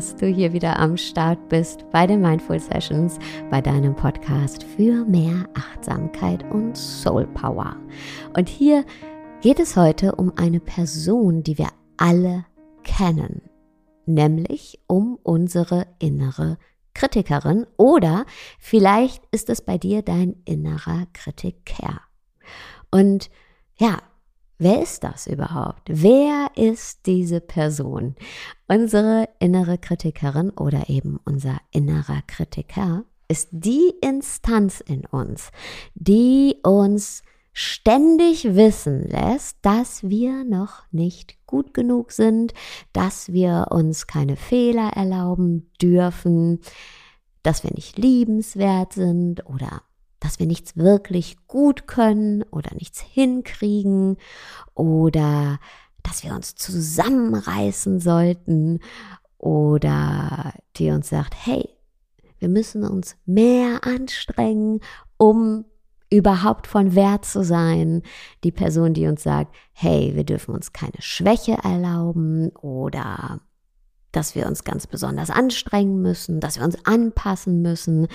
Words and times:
Dass 0.00 0.16
du 0.16 0.28
hier 0.28 0.54
wieder 0.54 0.78
am 0.78 0.96
Start 0.96 1.50
bist 1.50 1.84
bei 1.90 2.06
den 2.06 2.22
Mindful 2.22 2.58
Sessions, 2.58 3.18
bei 3.50 3.60
deinem 3.60 3.94
Podcast 3.94 4.64
für 4.64 5.04
mehr 5.04 5.46
Achtsamkeit 5.52 6.42
und 6.50 6.74
Soul 6.74 7.26
Power. 7.26 7.76
Und 8.34 8.48
hier 8.48 8.86
geht 9.42 9.60
es 9.60 9.76
heute 9.76 10.14
um 10.14 10.32
eine 10.36 10.58
Person, 10.58 11.42
die 11.42 11.58
wir 11.58 11.68
alle 11.98 12.46
kennen, 12.82 13.42
nämlich 14.06 14.80
um 14.86 15.18
unsere 15.22 15.86
innere 15.98 16.56
Kritikerin 16.94 17.66
oder 17.76 18.24
vielleicht 18.58 19.22
ist 19.32 19.50
es 19.50 19.60
bei 19.60 19.76
dir 19.76 20.00
dein 20.00 20.34
innerer 20.46 21.08
Kritiker. 21.12 22.00
Und 22.90 23.28
ja, 23.76 23.98
Wer 24.62 24.82
ist 24.82 25.04
das 25.04 25.26
überhaupt? 25.26 25.88
Wer 25.88 26.50
ist 26.54 27.06
diese 27.06 27.40
Person? 27.40 28.14
Unsere 28.68 29.26
innere 29.38 29.78
Kritikerin 29.78 30.50
oder 30.50 30.90
eben 30.90 31.18
unser 31.24 31.56
innerer 31.70 32.20
Kritiker 32.26 33.04
ist 33.26 33.48
die 33.52 33.94
Instanz 34.02 34.80
in 34.80 35.06
uns, 35.06 35.48
die 35.94 36.56
uns 36.62 37.22
ständig 37.54 38.54
wissen 38.54 39.08
lässt, 39.08 39.56
dass 39.62 40.06
wir 40.06 40.44
noch 40.44 40.82
nicht 40.92 41.38
gut 41.46 41.72
genug 41.72 42.12
sind, 42.12 42.52
dass 42.92 43.32
wir 43.32 43.68
uns 43.70 44.06
keine 44.06 44.36
Fehler 44.36 44.90
erlauben 44.94 45.70
dürfen, 45.80 46.60
dass 47.42 47.64
wir 47.64 47.70
nicht 47.72 47.96
liebenswert 47.96 48.92
sind 48.92 49.46
oder 49.46 49.84
dass 50.20 50.38
wir 50.38 50.46
nichts 50.46 50.76
wirklich 50.76 51.36
gut 51.48 51.86
können 51.86 52.42
oder 52.50 52.74
nichts 52.74 53.00
hinkriegen 53.00 54.16
oder 54.74 55.58
dass 56.02 56.22
wir 56.24 56.34
uns 56.34 56.54
zusammenreißen 56.54 58.00
sollten 58.00 58.80
oder 59.38 60.54
die 60.76 60.90
uns 60.90 61.08
sagt, 61.08 61.34
hey, 61.34 61.68
wir 62.38 62.48
müssen 62.48 62.84
uns 62.84 63.16
mehr 63.26 63.84
anstrengen, 63.84 64.80
um 65.16 65.64
überhaupt 66.10 66.66
von 66.66 66.94
Wert 66.94 67.24
zu 67.24 67.44
sein. 67.44 68.02
Die 68.44 68.50
Person, 68.50 68.94
die 68.94 69.06
uns 69.06 69.22
sagt, 69.22 69.54
hey, 69.72 70.12
wir 70.14 70.24
dürfen 70.24 70.54
uns 70.54 70.72
keine 70.72 71.00
Schwäche 71.00 71.58
erlauben 71.62 72.50
oder 72.56 73.40
dass 74.12 74.34
wir 74.34 74.46
uns 74.46 74.64
ganz 74.64 74.86
besonders 74.86 75.30
anstrengen 75.30 76.02
müssen, 76.02 76.40
dass 76.40 76.56
wir 76.56 76.64
uns 76.64 76.84
anpassen 76.84 77.62
müssen, 77.62 78.08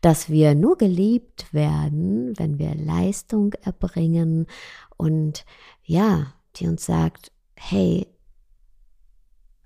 dass 0.00 0.28
wir 0.28 0.54
nur 0.54 0.76
geliebt 0.76 1.52
werden, 1.52 2.38
wenn 2.38 2.58
wir 2.58 2.74
Leistung 2.74 3.54
erbringen 3.62 4.46
und 4.96 5.44
ja, 5.84 6.34
die 6.56 6.66
uns 6.66 6.84
sagt, 6.84 7.32
hey, 7.56 8.06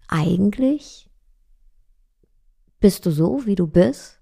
eigentlich 0.08 1.10
bist 2.80 3.06
du 3.06 3.10
so, 3.10 3.46
wie 3.46 3.54
du 3.54 3.66
bist, 3.66 4.20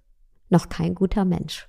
noch 0.48 0.68
kein 0.68 0.94
guter 0.94 1.24
Mensch. 1.24 1.68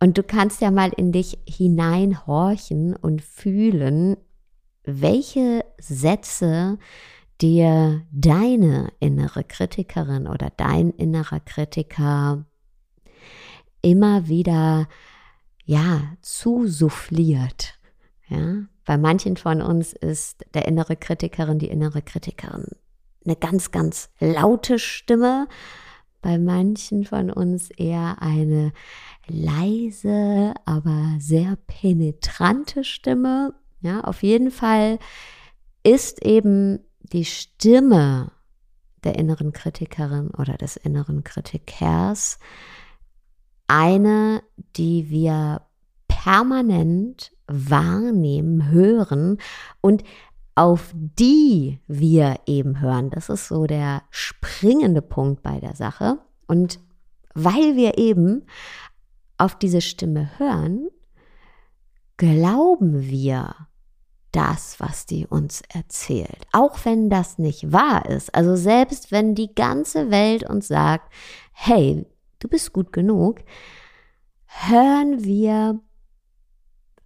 Und 0.00 0.18
du 0.18 0.24
kannst 0.24 0.60
ja 0.60 0.72
mal 0.72 0.90
in 0.96 1.12
dich 1.12 1.38
hineinhorchen 1.46 2.96
und 2.96 3.22
fühlen, 3.22 4.16
welche 4.82 5.64
Sätze 5.78 6.78
dir 7.42 8.06
deine 8.12 8.92
innere 9.00 9.44
Kritikerin 9.44 10.26
oder 10.26 10.50
dein 10.56 10.90
innerer 10.90 11.40
Kritiker 11.40 12.44
immer 13.82 14.28
wieder 14.28 14.88
ja 15.64 16.16
zusuffliert. 16.20 17.78
Ja, 18.28 18.64
bei 18.84 18.96
manchen 18.96 19.36
von 19.36 19.60
uns 19.60 19.92
ist 19.92 20.44
der 20.54 20.66
innere 20.66 20.96
Kritikerin, 20.96 21.58
die 21.58 21.68
innere 21.68 22.02
Kritikerin 22.02 22.66
eine 23.24 23.36
ganz, 23.36 23.70
ganz 23.70 24.10
laute 24.20 24.78
Stimme. 24.78 25.48
Bei 26.20 26.38
manchen 26.38 27.04
von 27.04 27.30
uns 27.30 27.70
eher 27.70 28.16
eine 28.20 28.72
leise, 29.26 30.54
aber 30.64 31.16
sehr 31.18 31.56
penetrante 31.66 32.84
Stimme. 32.84 33.54
Ja, 33.80 34.02
auf 34.02 34.22
jeden 34.22 34.50
Fall 34.50 34.98
ist 35.82 36.24
eben 36.24 36.78
die 37.02 37.24
Stimme 37.24 38.32
der 39.04 39.16
inneren 39.16 39.52
Kritikerin 39.52 40.30
oder 40.30 40.56
des 40.56 40.76
inneren 40.76 41.24
Kritikers 41.24 42.38
eine, 43.66 44.42
die 44.76 45.10
wir 45.10 45.62
permanent 46.08 47.32
wahrnehmen, 47.46 48.70
hören 48.70 49.38
und 49.80 50.04
auf 50.54 50.92
die 50.94 51.80
wir 51.86 52.40
eben 52.46 52.80
hören. 52.80 53.10
Das 53.10 53.28
ist 53.28 53.48
so 53.48 53.66
der 53.66 54.02
springende 54.10 55.02
Punkt 55.02 55.42
bei 55.42 55.58
der 55.58 55.74
Sache. 55.74 56.18
Und 56.46 56.80
weil 57.34 57.76
wir 57.76 57.96
eben 57.96 58.44
auf 59.38 59.58
diese 59.58 59.80
Stimme 59.80 60.30
hören, 60.38 60.88
glauben 62.18 63.00
wir 63.00 63.54
das, 64.32 64.80
was 64.80 65.06
die 65.06 65.26
uns 65.26 65.62
erzählt. 65.68 66.46
Auch 66.52 66.84
wenn 66.84 67.10
das 67.10 67.38
nicht 67.38 67.72
wahr 67.72 68.08
ist. 68.08 68.34
Also 68.34 68.56
selbst 68.56 69.12
wenn 69.12 69.34
die 69.34 69.54
ganze 69.54 70.10
Welt 70.10 70.48
uns 70.48 70.68
sagt, 70.68 71.12
hey, 71.52 72.04
du 72.38 72.48
bist 72.48 72.72
gut 72.72 72.92
genug, 72.92 73.40
hören 74.46 75.24
wir 75.24 75.80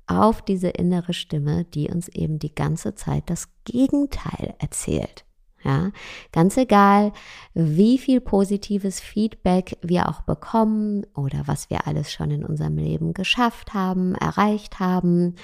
auf 0.07 0.43
diese 0.43 0.69
innere 0.69 1.13
Stimme, 1.13 1.65
die 1.65 1.91
uns 1.91 2.09
eben 2.09 2.39
die 2.39 2.55
ganze 2.55 2.95
Zeit 2.95 3.25
das 3.29 3.49
Gegenteil 3.65 4.55
erzählt. 4.59 5.25
Ja, 5.65 5.91
ganz 6.31 6.57
egal, 6.57 7.13
wie 7.55 7.99
viel 7.99 8.21
positives 8.21 9.01
Feedback 9.01 9.77
wir 9.83 10.09
auch 10.09 10.21
bekommen 10.21 11.05
oder 11.17 11.43
was 11.47 11.71
wir 11.71 11.89
alles 11.89 12.13
schon 12.13 12.31
in 12.31 12.45
unserem 12.45 12.79
Leben 12.79 13.15
geschafft 13.15 13.75
haben, 13.75 14.15
erreicht 14.15 14.79
haben, 14.79 15.35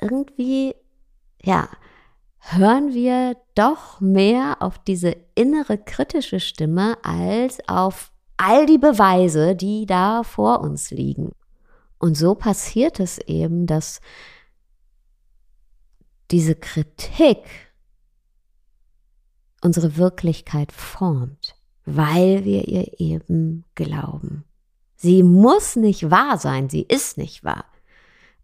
irgendwie 0.00 0.74
ja, 1.46 1.68
hören 2.38 2.92
wir 2.92 3.36
doch 3.54 4.00
mehr 4.00 4.56
auf 4.60 4.78
diese 4.80 5.16
innere 5.36 5.78
kritische 5.78 6.40
Stimme 6.40 6.96
als 7.04 7.66
auf 7.68 8.10
all 8.36 8.66
die 8.66 8.78
Beweise, 8.78 9.54
die 9.54 9.86
da 9.86 10.24
vor 10.24 10.60
uns 10.60 10.90
liegen. 10.90 11.30
Und 11.98 12.16
so 12.16 12.34
passiert 12.34 12.98
es 13.00 13.18
eben, 13.18 13.66
dass 13.66 14.00
diese 16.32 16.56
Kritik 16.56 17.38
unsere 19.62 19.96
Wirklichkeit 19.96 20.72
formt, 20.72 21.54
weil 21.84 22.44
wir 22.44 22.66
ihr 22.66 23.00
eben 23.00 23.64
glauben. 23.76 24.44
Sie 24.96 25.22
muss 25.22 25.76
nicht 25.76 26.10
wahr 26.10 26.38
sein, 26.38 26.68
sie 26.68 26.82
ist 26.82 27.18
nicht 27.18 27.44
wahr. 27.44 27.66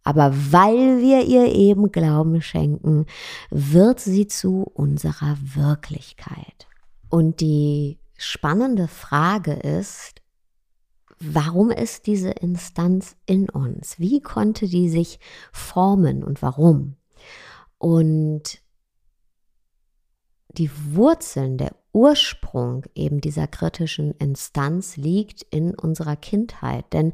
Aber 0.05 0.33
weil 0.51 1.01
wir 1.01 1.25
ihr 1.25 1.55
eben 1.55 1.93
Glauben 1.93 2.43
schenken, 2.43 3.07
wird 3.51 4.01
sie 4.01 4.27
zu 4.27 4.63
unserer 4.63 5.37
Wirklichkeit. 5.55 6.67
Und 7.09 7.41
die 7.41 7.99
spannende 8.17 8.89
Frage 8.89 9.53
ist, 9.53 10.23
warum 11.21 11.71
ist 11.71 12.07
diese 12.07 12.31
Instanz 12.31 13.17
in 13.27 13.49
uns? 13.49 13.99
Wie 13.99 14.21
konnte 14.21 14.67
die 14.67 14.89
sich 14.89 15.21
formen 15.53 16.25
und 16.25 16.43
warum? 16.43 16.97
Und 17.79 18.61
die 20.49 20.71
Wurzeln, 20.95 21.59
der 21.59 21.75
Ursprung 21.93 22.85
eben 22.95 23.21
dieser 23.21 23.47
kritischen 23.47 24.13
Instanz 24.13 24.97
liegt 24.97 25.43
in 25.51 25.75
unserer 25.75 26.17
Kindheit. 26.17 26.93
Denn 26.93 27.13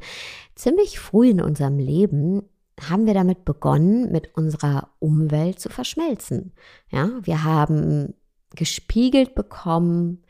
ziemlich 0.55 0.99
früh 0.99 1.29
in 1.29 1.41
unserem 1.41 1.79
Leben 1.79 2.43
haben 2.87 3.05
wir 3.05 3.13
damit 3.13 3.45
begonnen, 3.45 4.11
mit 4.11 4.35
unserer 4.35 4.89
Umwelt 4.99 5.59
zu 5.59 5.69
verschmelzen. 5.69 6.53
Ja, 6.89 7.09
wir 7.23 7.43
haben 7.43 8.13
gespiegelt 8.55 9.35
bekommen, 9.35 10.23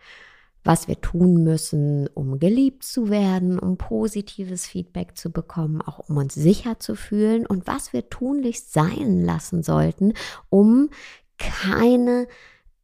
was 0.63 0.88
wir 0.88 1.00
tun 1.00 1.44
müssen, 1.44 2.07
um 2.13 2.40
geliebt 2.40 2.84
zu 2.84 3.10
werden, 3.10 3.60
um 3.60 3.78
positives 3.78 4.68
Feedback 4.68 5.18
zu 5.18 5.31
bekommen, 5.31 5.81
auch 5.81 6.10
um 6.10 6.18
uns 6.18 6.36
sicher 6.36 6.80
zu 6.80 6.96
fühlen 6.96 7.46
und 7.46 7.66
was 7.66 7.94
wir 7.94 8.10
tunlichst 8.10 8.74
sein 8.74 9.24
lassen 9.24 9.63
sollten, 9.63 10.13
um 10.50 10.90
keine 11.38 12.28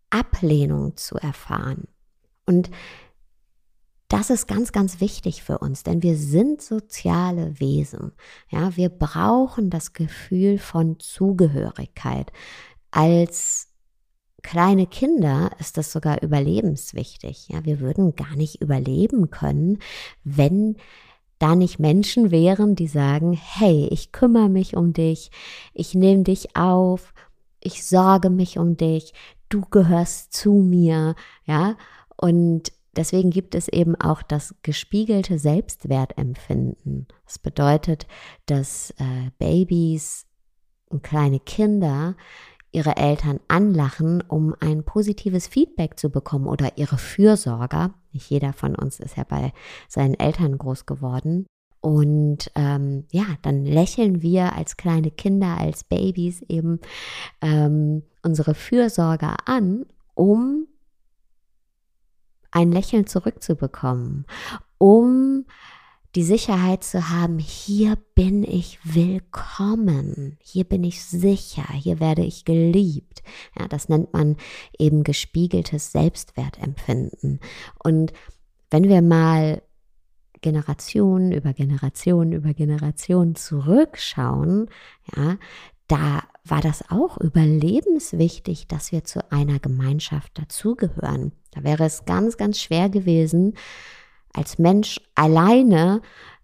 Ablehnung 0.10 0.96
zu 0.96 1.18
erfahren. 1.18 1.88
Und 2.46 2.70
das 4.08 4.30
ist 4.30 4.48
ganz, 4.48 4.72
ganz 4.72 5.02
wichtig 5.02 5.44
für 5.44 5.58
uns, 5.58 5.84
denn 5.84 6.04
wir 6.04 6.16
sind 6.16 6.62
soziale 6.62 7.60
Wesen. 7.60 8.12
Ja, 8.50 8.76
wir 8.78 8.90
brauchen 8.90 9.70
das 9.70 9.94
Gefühl 9.94 10.60
von 10.60 11.00
Zugehörigkeit. 11.00 12.32
Als 12.92 13.70
kleine 14.44 14.86
Kinder 14.86 15.50
ist 15.60 15.78
das 15.78 15.92
sogar 15.92 16.22
überlebenswichtig. 16.22 17.48
Ja, 17.50 17.66
wir 17.66 17.80
würden 17.80 18.16
gar 18.16 18.36
nicht 18.36 18.62
überleben 18.62 19.32
können, 19.32 19.80
wenn 20.24 20.78
da 21.40 21.56
nicht 21.56 21.80
Menschen 21.80 22.30
wären, 22.30 22.76
die 22.76 22.88
sagen, 22.88 23.34
hey, 23.34 23.88
ich 23.92 24.12
kümmere 24.12 24.50
mich 24.50 24.78
um 24.78 24.94
dich, 24.94 25.32
ich 25.74 25.96
nehme 25.96 26.24
dich 26.24 26.56
auf, 26.56 27.14
ich 27.60 27.84
sorge 27.84 28.30
mich 28.30 28.60
um 28.60 28.78
dich, 28.78 29.14
du 29.50 29.62
gehörst 29.62 30.34
zu 30.34 30.54
mir, 30.54 31.16
ja. 31.46 31.76
Und 32.18 32.72
deswegen 32.96 33.30
gibt 33.30 33.56
es 33.56 33.68
eben 33.68 33.96
auch 33.96 34.22
das 34.22 34.56
gespiegelte 34.62 35.40
Selbstwertempfinden. 35.40 37.08
Das 37.26 37.40
bedeutet, 37.40 38.08
dass 38.46 38.92
äh, 38.98 39.32
Babys 39.38 40.26
und 40.90 41.04
kleine 41.04 41.40
Kinder 41.40 42.16
ihre 42.72 42.98
Eltern 42.98 43.40
anlachen, 43.48 44.22
um 44.28 44.54
ein 44.60 44.84
positives 44.84 45.48
Feedback 45.48 45.98
zu 45.98 46.10
bekommen 46.10 46.46
oder 46.46 46.78
ihre 46.78 46.98
Fürsorger. 46.98 47.94
Nicht 48.12 48.30
jeder 48.30 48.52
von 48.52 48.76
uns 48.76 49.00
ist 49.00 49.16
ja 49.16 49.24
bei 49.24 49.54
seinen 49.88 50.16
Eltern 50.16 50.58
groß 50.58 50.86
geworden. 50.86 51.46
Und 51.80 52.52
ähm, 52.56 53.06
ja, 53.12 53.26
dann 53.44 53.64
lächeln 53.64 54.22
wir 54.22 54.54
als 54.54 54.76
kleine 54.76 55.12
Kinder, 55.12 55.58
als 55.58 55.84
Babys 55.84 56.42
eben 56.50 56.80
ähm, 57.42 58.04
unsere 58.24 58.56
Fürsorger 58.56 59.38
an, 59.46 59.86
um 60.16 60.68
ein 62.56 62.72
Lächeln 62.72 63.06
zurückzubekommen, 63.06 64.26
um 64.78 65.46
die 66.16 66.24
Sicherheit 66.24 66.86
zu 66.86 67.10
haben, 67.10 67.38
hier 67.38 67.98
bin 68.16 68.44
ich 68.44 68.80
willkommen, 68.84 70.38
hier 70.42 70.64
bin 70.64 70.86
ich 70.86 71.04
sicher, 71.04 71.68
hier 71.74 72.00
werde 72.00 72.24
ich 72.24 72.46
geliebt. 72.46 73.24
Ja, 73.60 73.68
das 73.68 73.90
nennt 73.90 74.14
man 74.14 74.38
eben 74.80 75.04
gespiegeltes 75.04 75.92
Selbstwertempfinden. 75.92 77.42
Und 77.84 78.14
wenn 78.72 78.86
wir 78.86 79.02
mal 79.02 79.62
Generationen 80.40 81.34
über 81.34 81.52
Generationen 81.52 82.32
über 82.32 82.54
Generationen 82.54 83.36
zurückschauen, 83.36 84.70
ja, 85.14 85.38
da 85.88 86.24
war 86.48 86.62
das 86.62 86.90
auch 86.90 87.18
überlebenswichtig, 87.18 88.68
dass 88.68 88.92
wir 88.92 89.04
zu 89.04 89.32
einer 89.32 89.60
Gemeinschaft 89.60 90.38
dazugehören. 90.38 91.32
Da 91.52 91.64
wäre 91.64 91.86
es 91.86 92.06
ganz, 92.06 92.38
ganz 92.38 92.60
schwer 92.60 92.90
gewesen, 92.90 93.56
als 94.34 94.60
Mensch 94.60 95.02
alleine 95.16 96.02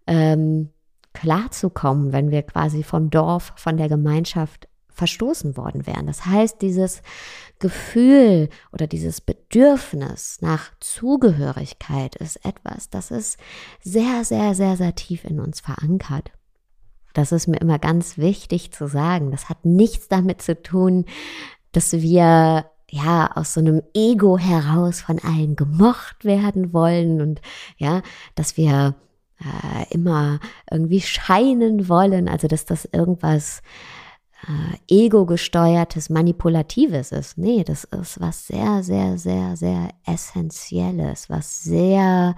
ähm, 0.07 0.69
klarzukommen, 1.13 2.13
wenn 2.13 2.31
wir 2.31 2.41
quasi 2.43 2.83
vom 2.83 3.09
Dorf, 3.09 3.53
von 3.57 3.77
der 3.77 3.89
Gemeinschaft 3.89 4.67
verstoßen 4.89 5.55
worden 5.57 5.87
wären. 5.87 6.07
Das 6.07 6.25
heißt, 6.25 6.61
dieses 6.61 7.01
Gefühl 7.59 8.49
oder 8.71 8.87
dieses 8.87 9.21
Bedürfnis 9.21 10.39
nach 10.41 10.71
Zugehörigkeit 10.79 12.15
ist 12.15 12.43
etwas, 12.45 12.89
das 12.89 13.11
ist 13.11 13.39
sehr, 13.81 14.23
sehr, 14.23 14.55
sehr, 14.55 14.77
sehr 14.77 14.95
tief 14.95 15.23
in 15.25 15.39
uns 15.39 15.61
verankert. 15.61 16.31
Das 17.13 17.31
ist 17.31 17.47
mir 17.47 17.59
immer 17.59 17.79
ganz 17.79 18.17
wichtig 18.17 18.71
zu 18.71 18.87
sagen. 18.87 19.31
Das 19.31 19.49
hat 19.49 19.65
nichts 19.65 20.07
damit 20.07 20.41
zu 20.41 20.61
tun, 20.61 21.05
dass 21.71 21.93
wir 21.93 22.65
ja 22.89 23.31
aus 23.35 23.53
so 23.53 23.61
einem 23.61 23.81
Ego 23.93 24.37
heraus 24.37 25.01
von 25.01 25.19
allen 25.19 25.55
gemocht 25.55 26.25
werden 26.25 26.73
wollen 26.73 27.21
und 27.21 27.41
ja, 27.77 28.01
dass 28.35 28.57
wir 28.57 28.95
äh, 29.39 29.93
immer 29.93 30.39
irgendwie 30.69 31.01
scheinen 31.01 31.87
wollen, 31.87 32.27
also 32.27 32.47
dass 32.47 32.65
das 32.65 32.85
irgendwas 32.85 33.61
äh, 34.47 34.93
ego-gesteuertes, 35.05 36.09
manipulatives 36.09 37.11
ist. 37.11 37.37
Nee, 37.37 37.63
das 37.63 37.85
ist 37.85 38.19
was 38.19 38.47
sehr, 38.47 38.83
sehr, 38.83 39.17
sehr, 39.17 39.55
sehr 39.55 39.89
Essentielles, 40.05 41.29
was 41.29 41.63
sehr 41.63 42.35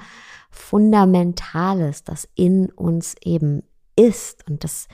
Fundamentales, 0.51 2.03
das 2.03 2.27
in 2.35 2.69
uns 2.71 3.15
eben 3.23 3.63
ist 3.95 4.47
und 4.49 4.63
das, 4.63 4.87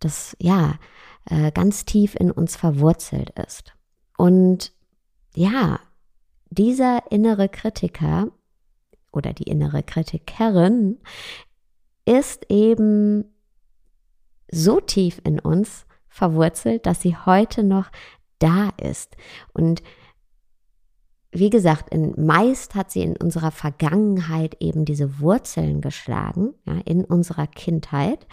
das 0.00 0.36
ja, 0.38 0.78
äh, 1.26 1.50
ganz 1.52 1.84
tief 1.84 2.14
in 2.14 2.30
uns 2.30 2.56
verwurzelt 2.56 3.30
ist. 3.30 3.74
Und 4.16 4.72
ja, 5.34 5.80
dieser 6.50 7.10
innere 7.10 7.48
Kritiker 7.48 8.28
oder 9.12 9.32
die 9.32 9.44
innere 9.44 9.82
Kritikerin 9.82 10.98
ist 12.04 12.46
eben 12.50 13.24
so 14.50 14.80
tief 14.80 15.20
in 15.24 15.40
uns 15.40 15.86
verwurzelt, 16.08 16.86
dass 16.86 17.02
sie 17.02 17.16
heute 17.16 17.62
noch 17.62 17.90
da 18.38 18.70
ist. 18.80 19.16
Und 19.52 19.82
wie 21.32 21.50
gesagt, 21.50 21.92
in, 21.92 22.14
meist 22.16 22.74
hat 22.74 22.90
sie 22.90 23.02
in 23.02 23.16
unserer 23.16 23.50
Vergangenheit 23.50 24.56
eben 24.60 24.84
diese 24.84 25.20
Wurzeln 25.20 25.80
geschlagen, 25.80 26.54
ja, 26.64 26.78
in 26.84 27.04
unserer 27.04 27.46
Kindheit. 27.46 28.26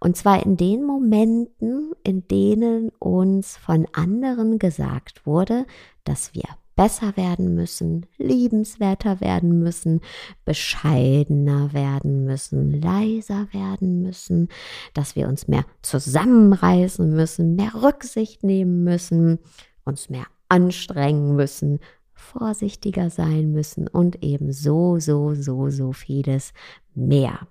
Und 0.00 0.16
zwar 0.16 0.44
in 0.44 0.56
den 0.56 0.84
Momenten, 0.84 1.92
in 2.02 2.26
denen 2.28 2.90
uns 2.98 3.56
von 3.56 3.86
anderen 3.92 4.58
gesagt 4.58 5.26
wurde, 5.26 5.66
dass 6.04 6.34
wir 6.34 6.44
besser 6.76 7.16
werden 7.16 7.54
müssen, 7.54 8.06
liebenswerter 8.18 9.20
werden 9.20 9.58
müssen, 9.58 10.02
bescheidener 10.44 11.72
werden 11.72 12.24
müssen, 12.24 12.80
leiser 12.80 13.48
werden 13.52 14.02
müssen, 14.02 14.48
dass 14.92 15.16
wir 15.16 15.26
uns 15.26 15.48
mehr 15.48 15.64
zusammenreißen 15.80 17.10
müssen, 17.10 17.56
mehr 17.56 17.72
Rücksicht 17.82 18.44
nehmen 18.44 18.84
müssen, 18.84 19.38
uns 19.84 20.10
mehr 20.10 20.26
anstrengen 20.48 21.34
müssen, 21.34 21.80
vorsichtiger 22.16 23.10
sein 23.10 23.52
müssen 23.52 23.86
und 23.86 24.24
eben 24.24 24.52
so, 24.52 24.98
so, 24.98 25.34
so, 25.34 25.70
so 25.70 25.92
vieles 25.92 26.52
mehr. 26.94 27.46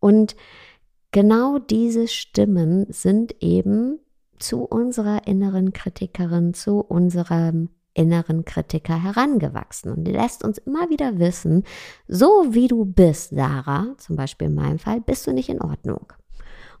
Und 0.00 0.36
genau 1.12 1.58
diese 1.58 2.08
Stimmen 2.08 2.86
sind 2.90 3.42
eben 3.42 4.00
zu 4.38 4.64
unserer 4.64 5.26
inneren 5.26 5.72
Kritikerin, 5.72 6.52
zu 6.52 6.80
unserem 6.80 7.70
inneren 7.94 8.44
Kritiker 8.44 9.02
herangewachsen. 9.02 9.92
Und 9.92 10.06
lässt 10.06 10.44
uns 10.44 10.58
immer 10.58 10.88
wieder 10.90 11.18
wissen, 11.18 11.64
so 12.06 12.46
wie 12.50 12.68
du 12.68 12.84
bist, 12.84 13.30
Sarah, 13.30 13.94
zum 13.98 14.16
Beispiel 14.16 14.48
in 14.48 14.54
meinem 14.54 14.78
Fall, 14.78 15.00
bist 15.00 15.26
du 15.26 15.32
nicht 15.32 15.48
in 15.48 15.60
Ordnung. 15.60 16.12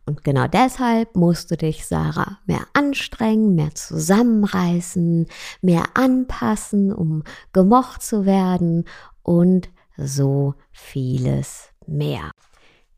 Und 0.08 0.24
genau 0.24 0.46
deshalb 0.46 1.16
musst 1.16 1.50
du 1.50 1.56
dich, 1.58 1.84
Sarah, 1.84 2.38
mehr 2.46 2.66
anstrengen, 2.72 3.54
mehr 3.54 3.74
zusammenreißen, 3.74 5.26
mehr 5.60 5.84
anpassen, 5.92 6.94
um 6.94 7.24
gemocht 7.52 8.02
zu 8.02 8.24
werden 8.24 8.86
und 9.22 9.68
so 9.98 10.54
vieles 10.72 11.68
mehr. 11.86 12.30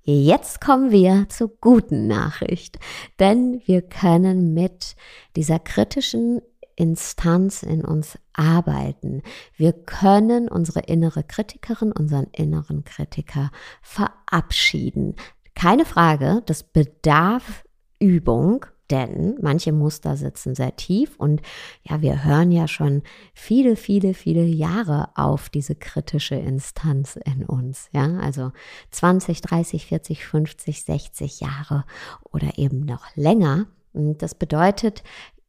Jetzt 0.02 0.61
kommen 0.61 0.93
wir 0.93 1.29
zur 1.31 1.49
guten 1.61 2.07
Nachricht, 2.07 2.79
denn 3.19 3.61
wir 3.64 3.83
können 3.83 4.55
mit 4.55 4.95
dieser 5.35 5.59
kritischen 5.59 6.40
Instanz 6.76 7.64
in 7.64 7.85
uns 7.85 8.21
arbeiten. 8.35 9.23
Wir 9.57 9.73
können 9.73 10.49
unsere 10.49 10.81
innere 10.81 11.25
Kritikerin, 11.25 11.90
unseren 11.90 12.29
inneren 12.31 12.85
Kritiker 12.85 13.50
verabschieden. 13.83 15.17
Keine 15.61 15.85
Frage, 15.85 16.43
das 16.47 16.62
bedarf 16.62 17.64
Übung, 17.99 18.64
denn 18.90 19.37
manche 19.43 19.73
Muster 19.73 20.17
sitzen 20.17 20.55
sehr 20.55 20.75
tief 20.75 21.17
und 21.19 21.43
ja, 21.83 22.00
wir 22.00 22.25
hören 22.25 22.50
ja 22.50 22.67
schon 22.67 23.02
viele, 23.35 23.76
viele, 23.76 24.14
viele 24.14 24.43
Jahre 24.43 25.11
auf 25.17 25.50
diese 25.50 25.75
kritische 25.75 26.37
Instanz 26.37 27.19
in 27.26 27.45
uns. 27.45 27.90
Ja, 27.93 28.07
also 28.21 28.52
20, 28.93 29.43
30, 29.43 29.85
40, 29.85 30.25
50, 30.25 30.83
60 30.83 31.40
Jahre 31.40 31.85
oder 32.33 32.57
eben 32.57 32.87
noch 32.87 33.14
länger. 33.14 33.67
Und 33.93 34.23
das 34.23 34.35
bedeutet 34.35 35.02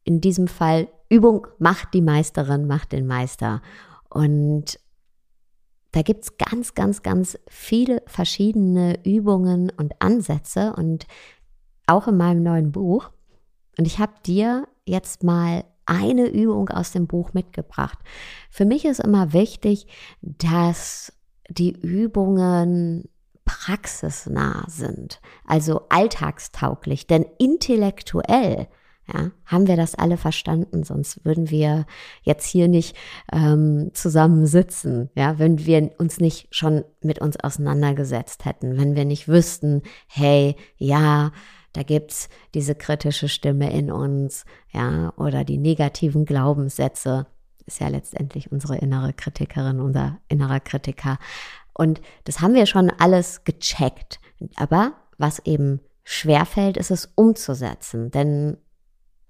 in 0.03 0.20
diesem 0.20 0.50
Fall, 0.50 0.89
Übung 1.08 1.48
macht 1.58 1.94
die 1.94 2.01
Meisterin, 2.01 2.68
macht 2.68 2.91
den 2.91 3.08
Meister. 3.08 3.62
Und 4.10 4.77
da 5.91 6.01
gibt 6.01 6.24
es 6.24 6.38
ganz, 6.38 6.74
ganz, 6.74 7.03
ganz 7.03 7.38
viele 7.48 8.01
verschiedene 8.07 9.00
Übungen 9.05 9.71
und 9.75 9.93
Ansätze 10.00 10.74
und 10.74 11.05
auch 11.88 12.07
in 12.07 12.17
meinem 12.17 12.43
neuen 12.43 12.71
Buch. 12.71 13.12
Und 13.77 13.86
ich 13.86 14.00
habe 14.00 14.13
dir 14.25 14.67
jetzt 14.86 15.24
mal 15.24 15.65
eine 15.86 16.27
Übung 16.27 16.69
aus 16.69 16.91
dem 16.91 17.07
Buch 17.07 17.33
mitgebracht. 17.33 18.00
Für 18.50 18.65
mich 18.65 18.86
ist 18.86 19.00
immer 19.00 19.33
wichtig, 19.33 19.88
dass 20.21 21.13
die 21.50 21.71
Übungen 21.71 23.10
praxisnah 23.43 24.63
sind, 24.67 25.19
also 25.45 25.81
alltagstauglich, 25.89 27.07
denn 27.07 27.25
intellektuell 27.38 28.67
ja, 29.08 29.31
haben 29.46 29.67
wir 29.67 29.75
das 29.75 29.96
alle 29.96 30.17
verstanden? 30.17 30.84
Sonst 30.84 31.25
würden 31.25 31.50
wir 31.50 31.86
jetzt 32.22 32.46
hier 32.46 32.67
nicht 32.67 32.96
ähm, 33.31 33.91
zusammen 33.93 34.46
sitzen. 34.46 35.10
Ja, 35.15 35.39
wenn 35.39 35.65
wir 35.65 35.91
uns 35.98 36.20
nicht 36.20 36.48
schon 36.51 36.84
mit 37.01 37.20
uns 37.20 37.38
auseinandergesetzt 37.39 38.46
hätten, 38.46 38.77
wenn 38.77 38.96
wir 38.96 39.05
nicht 39.05 39.27
wüssten, 39.27 39.81
hey, 40.08 40.55
ja, 40.77 41.31
da 41.74 41.84
gibt's 41.84 42.29
diese 42.53 42.75
kritische 42.75 43.29
Stimme 43.29 43.72
in 43.72 43.91
uns, 43.91 44.46
ja, 44.72 45.13
oder 45.17 45.43
die 45.43 45.58
negativen 45.58 46.25
Glaubenssätze, 46.25 47.27
ist 47.65 47.79
ja 47.79 47.88
letztendlich 47.88 48.51
unsere 48.51 48.77
innere 48.77 49.13
Kritikerin, 49.13 49.79
unser 49.79 50.20
innerer 50.27 50.60
Kritiker. 50.60 51.17
Und 51.74 52.01
das 52.25 52.41
haben 52.41 52.53
wir 52.53 52.65
schon 52.65 52.89
alles 52.89 53.43
gecheckt. 53.43 54.20
Aber 54.55 54.93
was 55.17 55.39
eben 55.39 55.79
schwerfällt, 56.03 56.77
ist 56.77 56.91
es 56.91 57.12
umzusetzen. 57.15 58.12
Denn 58.12 58.58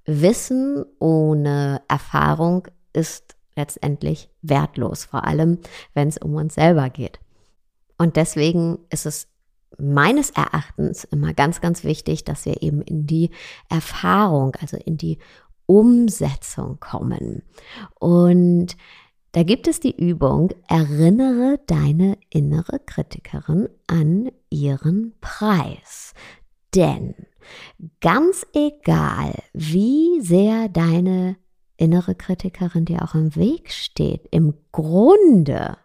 Wissen 0.05 0.85
ohne 0.99 1.81
Erfahrung 1.87 2.67
ist 2.93 3.35
letztendlich 3.55 4.29
wertlos, 4.41 5.05
vor 5.05 5.25
allem 5.25 5.59
wenn 5.93 6.07
es 6.07 6.17
um 6.17 6.35
uns 6.35 6.55
selber 6.55 6.89
geht. 6.89 7.19
Und 7.97 8.15
deswegen 8.15 8.79
ist 8.89 9.05
es 9.05 9.27
meines 9.77 10.31
Erachtens 10.31 11.03
immer 11.05 11.33
ganz, 11.33 11.61
ganz 11.61 11.83
wichtig, 11.83 12.23
dass 12.23 12.45
wir 12.45 12.61
eben 12.61 12.81
in 12.81 13.05
die 13.05 13.29
Erfahrung, 13.69 14.55
also 14.59 14.77
in 14.77 14.97
die 14.97 15.19
Umsetzung 15.65 16.79
kommen. 16.79 17.43
Und 17.99 18.75
da 19.33 19.43
gibt 19.43 19.67
es 19.67 19.79
die 19.79 19.95
Übung, 19.95 20.49
erinnere 20.67 21.59
deine 21.67 22.17
innere 22.29 22.79
Kritikerin 22.85 23.69
an 23.87 24.29
ihren 24.49 25.13
Preis. 25.21 26.13
Denn 26.75 27.15
ganz 27.99 28.45
egal, 28.53 29.33
wie 29.53 30.21
sehr 30.21 30.69
deine 30.69 31.37
innere 31.77 32.15
Kritikerin 32.15 32.85
dir 32.85 33.01
auch 33.03 33.15
im 33.15 33.35
Weg 33.35 33.71
steht, 33.71 34.27
im 34.31 34.53
Grunde 34.71 35.77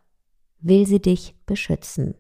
will 0.61 0.87
sie 0.87 1.00
dich 1.00 1.35
beschützen. 1.47 2.14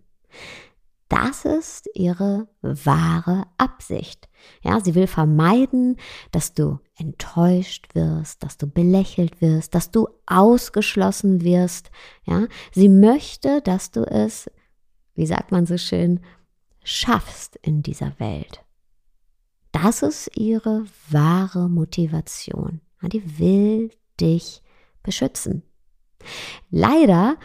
Das 1.08 1.44
ist 1.44 1.88
ihre 1.94 2.48
wahre 2.62 3.44
Absicht. 3.58 4.28
Ja, 4.62 4.80
sie 4.80 4.96
will 4.96 5.06
vermeiden, 5.06 5.96
dass 6.32 6.52
du 6.52 6.80
enttäuscht 6.96 7.94
wirst, 7.94 8.42
dass 8.42 8.56
du 8.56 8.66
belächelt 8.66 9.40
wirst, 9.40 9.74
dass 9.74 9.92
du 9.92 10.08
ausgeschlossen 10.26 11.42
wirst. 11.42 11.90
Ja, 12.24 12.46
sie 12.72 12.88
möchte, 12.88 13.60
dass 13.62 13.92
du 13.92 14.02
es, 14.02 14.50
wie 15.14 15.26
sagt 15.26 15.52
man 15.52 15.66
so 15.66 15.78
schön, 15.78 16.20
schaffst 16.86 17.56
in 17.62 17.82
dieser 17.82 18.18
Welt. 18.20 18.62
Das 19.72 20.02
ist 20.02 20.30
ihre 20.36 20.84
wahre 21.10 21.68
Motivation. 21.68 22.80
Die 23.02 23.38
will 23.38 23.90
dich 24.20 24.62
beschützen. 25.02 25.62
Leider 26.70 27.36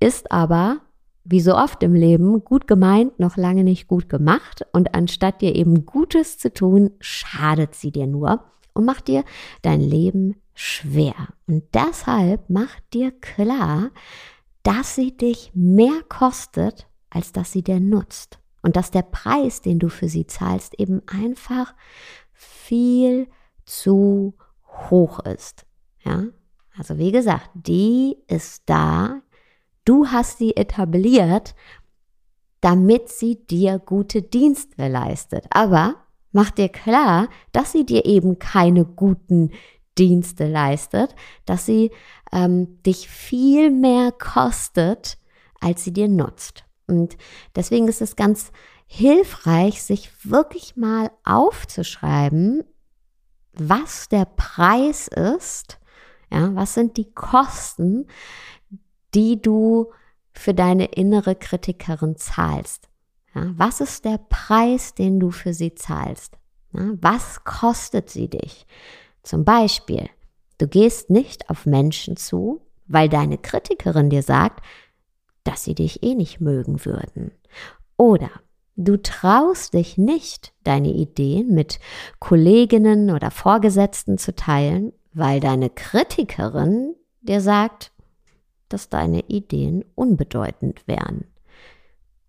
ist 0.00 0.32
aber, 0.32 0.80
wie 1.24 1.40
so 1.40 1.56
oft 1.56 1.82
im 1.84 1.94
Leben, 1.94 2.44
gut 2.44 2.66
gemeint 2.66 3.18
noch 3.20 3.36
lange 3.36 3.62
nicht 3.62 3.86
gut 3.86 4.08
gemacht 4.08 4.66
und 4.72 4.94
anstatt 4.94 5.40
dir 5.40 5.54
eben 5.54 5.86
Gutes 5.86 6.38
zu 6.38 6.52
tun, 6.52 6.90
schadet 7.00 7.76
sie 7.76 7.92
dir 7.92 8.08
nur 8.08 8.44
und 8.74 8.84
macht 8.84 9.06
dir 9.06 9.24
dein 9.62 9.80
Leben 9.80 10.34
schwer. 10.54 11.14
Und 11.46 11.62
deshalb 11.74 12.50
macht 12.50 12.82
dir 12.92 13.12
klar, 13.12 13.90
dass 14.64 14.96
sie 14.96 15.16
dich 15.16 15.52
mehr 15.54 16.02
kostet, 16.08 16.88
als 17.08 17.32
dass 17.32 17.52
sie 17.52 17.62
dir 17.62 17.80
nutzt. 17.80 18.40
Und 18.62 18.76
dass 18.76 18.90
der 18.90 19.02
Preis, 19.02 19.62
den 19.62 19.78
du 19.78 19.88
für 19.88 20.08
sie 20.08 20.26
zahlst, 20.26 20.78
eben 20.78 21.02
einfach 21.06 21.74
viel 22.32 23.28
zu 23.64 24.34
hoch 24.90 25.20
ist. 25.20 25.66
Ja? 26.04 26.24
Also 26.76 26.98
wie 26.98 27.12
gesagt, 27.12 27.50
die 27.54 28.16
ist 28.26 28.62
da, 28.66 29.22
du 29.84 30.06
hast 30.06 30.38
sie 30.38 30.56
etabliert, 30.56 31.54
damit 32.60 33.08
sie 33.08 33.44
dir 33.46 33.78
gute 33.78 34.22
Dienste 34.22 34.88
leistet. 34.88 35.46
Aber 35.50 35.96
mach 36.32 36.50
dir 36.50 36.68
klar, 36.68 37.28
dass 37.52 37.72
sie 37.72 37.84
dir 37.84 38.04
eben 38.04 38.38
keine 38.38 38.84
guten 38.84 39.50
Dienste 39.98 40.46
leistet, 40.48 41.14
dass 41.44 41.66
sie 41.66 41.90
ähm, 42.32 42.82
dich 42.82 43.08
viel 43.08 43.70
mehr 43.70 44.12
kostet, 44.12 45.18
als 45.60 45.84
sie 45.84 45.92
dir 45.92 46.08
nutzt. 46.08 46.64
Und 46.90 47.16
deswegen 47.54 47.88
ist 47.88 48.02
es 48.02 48.16
ganz 48.16 48.52
hilfreich, 48.86 49.82
sich 49.82 50.10
wirklich 50.24 50.76
mal 50.76 51.10
aufzuschreiben, 51.24 52.64
was 53.52 54.08
der 54.08 54.24
Preis 54.24 55.08
ist, 55.08 55.78
ja, 56.30 56.54
was 56.54 56.74
sind 56.74 56.96
die 56.96 57.12
Kosten, 57.12 58.06
die 59.14 59.40
du 59.40 59.92
für 60.32 60.54
deine 60.54 60.86
innere 60.86 61.34
Kritikerin 61.34 62.16
zahlst. 62.16 62.88
Ja, 63.34 63.52
was 63.56 63.80
ist 63.80 64.04
der 64.04 64.18
Preis, 64.18 64.94
den 64.94 65.20
du 65.20 65.30
für 65.30 65.54
sie 65.54 65.74
zahlst? 65.74 66.36
Ja, 66.72 66.92
was 67.00 67.44
kostet 67.44 68.10
sie 68.10 68.28
dich? 68.28 68.66
Zum 69.22 69.44
Beispiel, 69.44 70.08
du 70.58 70.66
gehst 70.66 71.10
nicht 71.10 71.50
auf 71.50 71.66
Menschen 71.66 72.16
zu, 72.16 72.60
weil 72.86 73.08
deine 73.08 73.38
Kritikerin 73.38 74.10
dir 74.10 74.22
sagt, 74.22 74.64
dass 75.50 75.64
sie 75.64 75.74
dich 75.74 76.04
eh 76.04 76.14
nicht 76.14 76.40
mögen 76.40 76.84
würden. 76.84 77.32
Oder 77.96 78.30
du 78.76 78.96
traust 78.96 79.74
dich 79.74 79.98
nicht, 79.98 80.54
deine 80.62 80.92
Ideen 80.92 81.52
mit 81.52 81.80
Kolleginnen 82.20 83.10
oder 83.10 83.32
Vorgesetzten 83.32 84.16
zu 84.16 84.32
teilen, 84.32 84.92
weil 85.12 85.40
deine 85.40 85.68
Kritikerin 85.68 86.94
dir 87.20 87.40
sagt, 87.40 87.90
dass 88.68 88.88
deine 88.88 89.24
Ideen 89.26 89.84
unbedeutend 89.96 90.86
wären. 90.86 91.24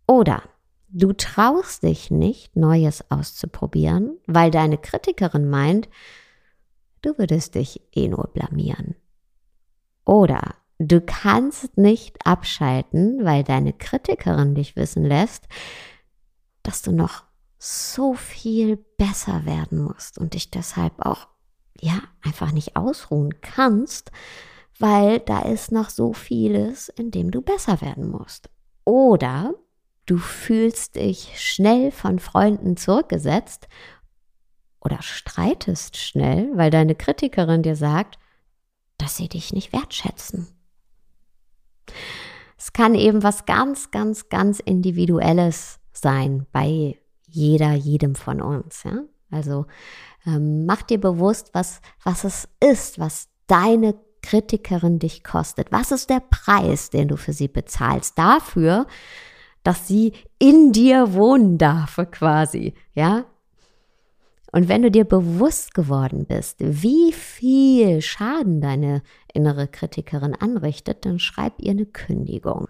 Oder 0.08 0.42
du 0.90 1.14
traust 1.14 1.84
dich 1.84 2.10
nicht, 2.10 2.56
Neues 2.56 3.12
auszuprobieren, 3.12 4.18
weil 4.26 4.50
deine 4.50 4.80
Kritikerin 4.80 5.48
meint, 5.48 5.90
du 7.04 7.16
würdest 7.20 7.54
dich 7.54 7.82
eh 7.94 8.08
nur 8.08 8.32
blamieren. 8.34 8.96
Oder 10.06 10.56
du 10.88 11.02
kannst 11.02 11.78
nicht 11.78 12.26
abschalten, 12.26 13.24
weil 13.24 13.44
deine 13.44 13.74
Kritikerin 13.74 14.56
dich 14.56 14.76
wissen 14.76 15.04
lässt, 15.04 15.48
dass 16.64 16.82
du 16.82 16.92
noch 16.92 17.24
so 17.58 18.14
viel 18.14 18.78
besser 18.98 19.46
werden 19.46 19.84
musst 19.84 20.18
und 20.18 20.34
dich 20.34 20.50
deshalb 20.50 20.94
auch 21.06 21.28
ja 21.80 22.02
einfach 22.22 22.52
nicht 22.52 22.76
ausruhen 22.76 23.42
kannst, 23.42 24.12
weil 24.80 25.20
da 25.20 25.42
ist 25.42 25.72
noch 25.72 25.90
so 25.90 26.14
vieles, 26.14 26.90
in 26.90 27.12
dem 27.12 27.30
du 27.30 27.42
besser 27.42 27.82
werden 27.82 28.10
musst. 28.10 28.50
Oder 28.84 29.54
du 30.08 30.18
fühlst 30.18 30.96
dich 30.96 31.40
schnell 31.40 31.92
von 31.92 32.18
Freunden 32.20 32.78
zurückgesetzt 32.78 33.68
oder 34.80 35.02
streitest 35.04 35.98
schnell, 35.98 36.50
weil 36.56 36.72
deine 36.72 36.96
Kritikerin 36.96 37.62
dir 37.62 37.76
sagt, 37.76 38.18
dass 38.98 39.18
sie 39.18 39.30
dich 39.30 39.54
nicht 39.54 39.72
wertschätzen. 39.74 40.48
Es 42.58 42.74
kann 42.74 42.96
eben 42.96 43.24
was 43.24 43.46
ganz, 43.46 43.92
ganz, 43.92 44.30
ganz 44.30 44.60
Individuelles 44.60 45.80
sein 45.94 46.46
bei 46.52 46.98
jeder, 47.28 47.74
jedem 47.74 48.16
von 48.16 48.42
uns. 48.42 48.84
Ja? 48.84 49.04
Also 49.32 49.66
ähm, 50.26 50.66
mach 50.66 50.82
dir 50.84 51.00
bewusst, 51.00 51.50
was, 51.54 51.82
was 52.04 52.24
es 52.24 52.48
ist, 52.60 53.00
was 53.00 53.30
deine 53.48 53.96
Kritikerin 54.22 55.00
dich 55.00 55.24
kostet? 55.24 55.72
Was 55.72 55.92
ist 55.92 56.10
der 56.10 56.22
Preis, 56.22 56.90
den 56.90 57.08
du 57.08 57.18
für 57.18 57.34
sie 57.34 57.48
bezahlst? 57.48 58.18
Dafür, 58.18 58.86
dass 59.64 59.88
sie 59.88 60.14
in 60.40 60.72
dir 60.72 61.14
wohnen 61.14 61.58
darf, 61.58 62.00
quasi, 62.12 62.74
ja? 62.94 63.26
Und 64.52 64.68
wenn 64.68 64.82
du 64.82 64.92
dir 64.92 65.06
bewusst 65.06 65.74
geworden 65.74 66.26
bist, 66.26 66.58
wie 66.60 67.14
viel 67.14 68.02
Schaden 68.02 68.60
deine 68.60 69.02
innere 69.34 69.68
Kritikerin 69.68 70.36
anrichtet, 70.36 71.06
dann 71.06 71.20
schreib 71.20 71.54
ihr 71.60 71.72
eine 71.72 71.86
Kündigung 71.86 72.68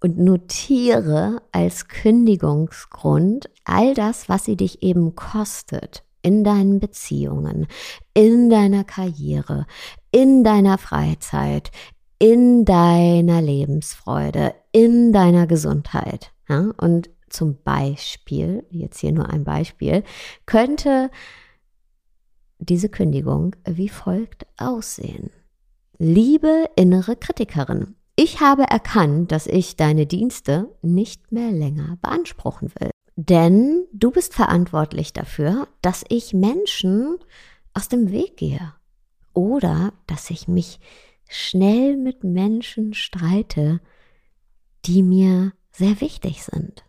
und 0.00 0.18
notiere 0.18 1.42
als 1.52 1.88
Kündigungsgrund 1.88 3.50
all 3.64 3.94
das, 3.94 4.28
was 4.28 4.44
sie 4.44 4.56
dich 4.56 4.82
eben 4.82 5.14
kostet 5.14 6.02
in 6.22 6.44
deinen 6.44 6.80
Beziehungen, 6.80 7.66
in 8.14 8.50
deiner 8.50 8.84
Karriere, 8.84 9.66
in 10.10 10.42
deiner 10.42 10.78
Freizeit, 10.78 11.70
in 12.18 12.64
deiner 12.64 13.40
Lebensfreude, 13.40 14.54
in 14.72 15.12
deiner 15.12 15.46
Gesundheit. 15.46 16.32
Ja? 16.48 16.72
Und 16.76 17.08
zum 17.30 17.62
Beispiel, 17.62 18.64
jetzt 18.70 18.98
hier 19.00 19.12
nur 19.12 19.30
ein 19.30 19.44
Beispiel, 19.44 20.04
könnte 20.46 21.10
diese 22.58 22.88
Kündigung 22.88 23.56
wie 23.64 23.88
folgt 23.88 24.46
aussehen. 24.58 25.30
Liebe 25.98 26.68
innere 26.76 27.16
Kritikerin, 27.16 27.94
ich 28.16 28.40
habe 28.40 28.64
erkannt, 28.64 29.32
dass 29.32 29.46
ich 29.46 29.76
deine 29.76 30.06
Dienste 30.06 30.74
nicht 30.82 31.32
mehr 31.32 31.50
länger 31.50 31.96
beanspruchen 32.02 32.70
will. 32.78 32.90
Denn 33.16 33.86
du 33.92 34.10
bist 34.10 34.34
verantwortlich 34.34 35.12
dafür, 35.12 35.68
dass 35.82 36.04
ich 36.08 36.34
Menschen 36.34 37.18
aus 37.74 37.88
dem 37.88 38.10
Weg 38.10 38.36
gehe 38.36 38.74
oder 39.32 39.92
dass 40.06 40.30
ich 40.30 40.48
mich 40.48 40.80
schnell 41.28 41.96
mit 41.96 42.24
Menschen 42.24 42.92
streite, 42.94 43.80
die 44.84 45.02
mir 45.02 45.52
sehr 45.70 46.00
wichtig 46.00 46.42
sind. 46.42 46.84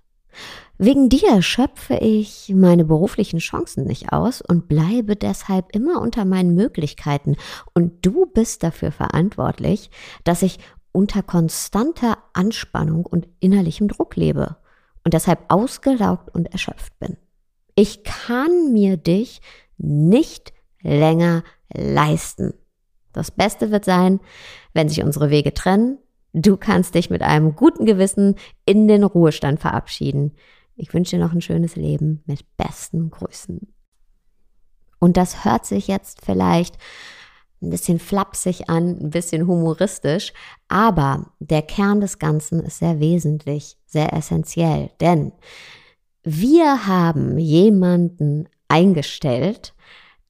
Wegen 0.78 1.10
dir 1.10 1.42
schöpfe 1.42 1.96
ich 1.96 2.52
meine 2.56 2.86
beruflichen 2.86 3.40
Chancen 3.40 3.86
nicht 3.86 4.12
aus 4.12 4.42
und 4.42 4.68
bleibe 4.68 5.16
deshalb 5.16 5.76
immer 5.76 6.02
unter 6.02 6.26
meinen 6.26 6.56
Möglichkeiten. 6.56 7.36
Und 7.74 8.06
du 8.06 8.26
bist 8.26 8.64
dafür 8.64 8.92
verantwortlich, 8.92 9.92
dass 10.24 10.42
ich 10.42 10.60
unter 10.92 11.24
konstanter 11.24 12.18
Anspannung 12.34 13.06
und 13.06 13.28
innerlichem 13.40 13.88
Druck 13.88 14.16
lebe 14.16 14.58
und 15.04 15.14
deshalb 15.14 15.46
ausgelaugt 15.50 16.34
und 16.34 16.52
erschöpft 16.52 16.98
bin. 17.00 17.18
Ich 17.76 18.04
kann 18.04 18.74
mir 18.74 18.98
dich 18.98 19.42
nicht 19.78 20.54
länger 20.82 21.44
leisten. 21.74 22.54
Das 23.14 23.32
Beste 23.32 23.72
wird 23.72 23.86
sein, 23.86 24.20
wenn 24.74 24.90
sich 24.90 25.04
unsere 25.04 25.30
Wege 25.30 25.54
trennen. 25.54 25.98
Du 26.34 26.58
kannst 26.58 26.96
dich 26.96 27.10
mit 27.10 27.22
einem 27.22 27.56
guten 27.56 27.86
Gewissen 27.86 28.36
in 28.66 28.88
den 28.88 29.04
Ruhestand 29.04 29.60
verabschieden. 29.60 30.34
Ich 30.76 30.94
wünsche 30.94 31.18
dir 31.18 31.24
noch 31.24 31.34
ein 31.34 31.42
schönes 31.42 31.76
Leben 31.76 32.24
mit 32.26 32.46
besten 32.58 33.12
Grüßen. 33.12 33.68
Und 35.00 35.18
das 35.18 35.44
hört 35.44 35.66
sich 35.66 35.88
jetzt 35.88 36.24
vielleicht 36.24 36.78
ein 37.62 37.70
bisschen 37.70 38.00
flapsig 38.00 38.70
an, 38.70 38.98
ein 39.00 39.10
bisschen 39.10 39.46
humoristisch, 39.46 40.34
aber 40.68 41.32
der 41.40 41.62
Kern 41.62 42.02
des 42.02 42.18
Ganzen 42.18 42.62
ist 42.62 42.80
sehr 42.80 43.00
wesentlich, 43.00 43.78
sehr 43.86 44.14
essentiell, 44.14 44.90
denn 45.00 45.32
wir 46.24 46.88
haben 46.88 47.38
jemanden 47.38 48.48
eingestellt, 48.68 49.74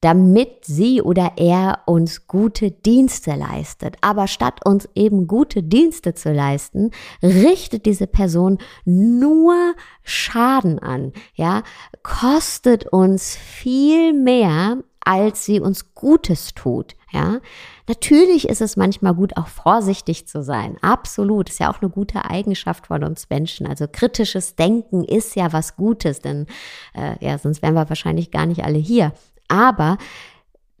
damit 0.02 0.64
sie 0.64 1.00
oder 1.00 1.32
er 1.36 1.78
uns 1.86 2.26
gute 2.26 2.70
Dienste 2.70 3.34
leistet. 3.34 3.96
Aber 4.02 4.26
statt 4.26 4.60
uns 4.66 4.88
eben 4.94 5.26
gute 5.26 5.62
Dienste 5.62 6.12
zu 6.14 6.32
leisten, 6.32 6.90
richtet 7.22 7.86
diese 7.86 8.06
Person 8.06 8.58
nur 8.84 9.74
Schaden 10.02 10.80
an, 10.80 11.12
ja, 11.34 11.62
kostet 12.02 12.86
uns 12.92 13.36
viel 13.36 14.12
mehr, 14.12 14.78
als 15.04 15.44
sie 15.44 15.60
uns 15.60 15.94
Gutes 15.94 16.54
tut, 16.54 16.94
ja. 17.12 17.40
Natürlich 17.88 18.48
ist 18.48 18.60
es 18.60 18.76
manchmal 18.76 19.14
gut, 19.14 19.36
auch 19.36 19.48
vorsichtig 19.48 20.26
zu 20.26 20.42
sein. 20.42 20.76
Absolut. 20.80 21.50
Ist 21.50 21.58
ja 21.58 21.70
auch 21.70 21.82
eine 21.82 21.90
gute 21.90 22.24
Eigenschaft 22.24 22.86
von 22.86 23.04
uns 23.04 23.28
Menschen. 23.28 23.66
Also 23.66 23.86
kritisches 23.90 24.54
Denken 24.54 25.04
ist 25.04 25.34
ja 25.34 25.52
was 25.52 25.76
Gutes, 25.76 26.20
denn 26.20 26.46
äh, 26.94 27.16
ja, 27.20 27.36
sonst 27.38 27.60
wären 27.60 27.74
wir 27.74 27.88
wahrscheinlich 27.88 28.30
gar 28.30 28.46
nicht 28.46 28.64
alle 28.64 28.78
hier. 28.78 29.12
Aber 29.52 29.98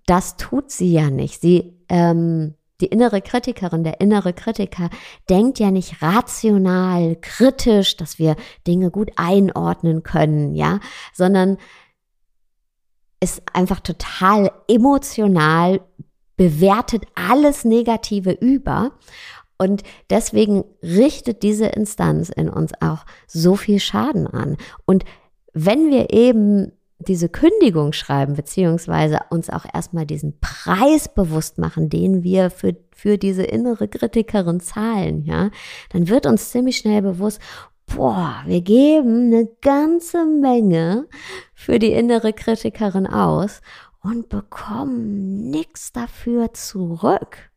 das 0.06 0.38
tut 0.38 0.70
sie 0.70 0.92
ja 0.94 1.10
nicht. 1.10 1.42
Sie, 1.42 1.74
ähm, 1.90 2.54
die 2.80 2.86
innere 2.86 3.20
Kritikerin, 3.20 3.84
der 3.84 4.00
innere 4.00 4.32
Kritiker 4.32 4.88
denkt 5.28 5.58
ja 5.58 5.70
nicht 5.70 6.00
rational, 6.00 7.16
kritisch, 7.20 7.98
dass 7.98 8.18
wir 8.18 8.34
Dinge 8.66 8.90
gut 8.90 9.10
einordnen 9.16 10.02
können, 10.02 10.54
ja, 10.54 10.80
sondern 11.12 11.58
ist 13.20 13.42
einfach 13.52 13.80
total 13.80 14.50
emotional, 14.68 15.82
bewertet 16.36 17.04
alles 17.14 17.66
Negative 17.66 18.32
über. 18.32 18.92
Und 19.58 19.82
deswegen 20.08 20.64
richtet 20.82 21.42
diese 21.42 21.66
Instanz 21.66 22.30
in 22.30 22.48
uns 22.48 22.72
auch 22.80 23.04
so 23.26 23.54
viel 23.54 23.80
Schaden 23.80 24.26
an. 24.26 24.56
Und 24.86 25.04
wenn 25.52 25.90
wir 25.90 26.10
eben 26.12 26.72
diese 27.02 27.28
Kündigung 27.28 27.92
schreiben, 27.92 28.34
beziehungsweise 28.34 29.20
uns 29.30 29.50
auch 29.50 29.64
erstmal 29.72 30.06
diesen 30.06 30.38
Preis 30.40 31.12
bewusst 31.12 31.58
machen, 31.58 31.88
den 31.88 32.22
wir 32.22 32.50
für, 32.50 32.76
für 32.94 33.18
diese 33.18 33.42
innere 33.42 33.88
Kritikerin 33.88 34.60
zahlen, 34.60 35.24
ja, 35.24 35.50
dann 35.90 36.08
wird 36.08 36.26
uns 36.26 36.50
ziemlich 36.50 36.78
schnell 36.78 37.02
bewusst, 37.02 37.40
boah, 37.94 38.42
wir 38.46 38.60
geben 38.60 39.26
eine 39.26 39.48
ganze 39.60 40.24
Menge 40.24 41.08
für 41.54 41.78
die 41.78 41.92
innere 41.92 42.32
Kritikerin 42.32 43.06
aus 43.06 43.60
und 44.02 44.28
bekommen 44.28 45.50
nichts 45.50 45.92
dafür 45.92 46.52
zurück. 46.54 47.50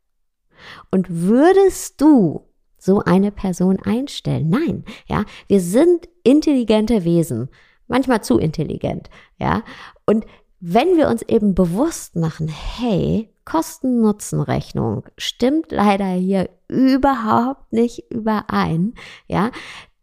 Und 0.91 1.07
würdest 1.09 2.01
du 2.01 2.47
so 2.77 3.01
eine 3.01 3.31
Person 3.31 3.79
einstellen? 3.83 4.49
Nein, 4.49 4.85
ja, 5.07 5.25
wir 5.47 5.59
sind 5.59 6.07
intelligente 6.23 7.03
Wesen 7.03 7.49
manchmal 7.87 8.23
zu 8.23 8.37
intelligent, 8.37 9.09
ja. 9.37 9.63
Und 10.05 10.25
wenn 10.59 10.97
wir 10.97 11.09
uns 11.09 11.21
eben 11.21 11.53
bewusst 11.53 12.15
machen, 12.15 12.47
hey, 12.47 13.29
Kosten-Nutzen-Rechnung 13.45 15.03
stimmt 15.17 15.71
leider 15.71 16.07
hier 16.07 16.49
überhaupt 16.67 17.71
nicht 17.71 18.11
überein, 18.11 18.93
ja, 19.27 19.51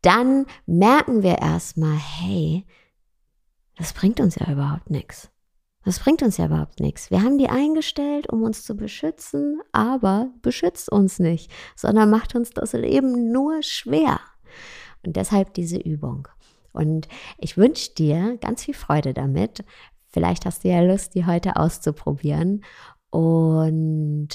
dann 0.02 0.46
merken 0.66 1.22
wir 1.22 1.38
erstmal, 1.38 1.96
hey, 1.96 2.66
das 3.76 3.92
bringt 3.92 4.20
uns 4.20 4.36
ja 4.36 4.50
überhaupt 4.50 4.90
nichts. 4.90 5.30
Das 5.84 5.98
bringt 5.98 6.22
uns 6.22 6.36
ja 6.36 6.46
überhaupt 6.46 6.78
nichts. 6.78 7.10
Wir 7.10 7.22
haben 7.22 7.38
die 7.38 7.48
eingestellt, 7.48 8.28
um 8.30 8.42
uns 8.42 8.62
zu 8.62 8.76
beschützen, 8.76 9.60
aber 9.72 10.30
beschützt 10.40 10.90
uns 10.90 11.18
nicht, 11.18 11.50
sondern 11.74 12.10
macht 12.10 12.36
uns 12.36 12.50
das 12.50 12.72
Leben 12.72 13.32
nur 13.32 13.62
schwer. 13.62 14.20
Und 15.04 15.16
deshalb 15.16 15.54
diese 15.54 15.78
Übung. 15.78 16.28
Und 16.72 17.08
ich 17.38 17.56
wünsche 17.56 17.92
dir 17.94 18.38
ganz 18.38 18.64
viel 18.64 18.74
Freude 18.74 19.14
damit. 19.14 19.64
Vielleicht 20.08 20.46
hast 20.46 20.64
du 20.64 20.68
ja 20.68 20.80
Lust, 20.82 21.14
die 21.14 21.26
heute 21.26 21.56
auszuprobieren. 21.56 22.64
Und 23.10 24.28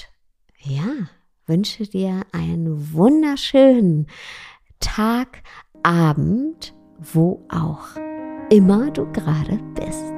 ja, 0.60 1.08
wünsche 1.46 1.84
dir 1.84 2.22
einen 2.32 2.92
wunderschönen 2.92 4.06
Tag, 4.80 5.42
Abend, 5.82 6.74
wo 6.98 7.46
auch 7.48 7.86
immer 8.50 8.90
du 8.90 9.10
gerade 9.12 9.58
bist. 9.74 10.12